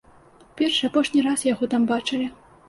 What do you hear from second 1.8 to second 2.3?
бачылі.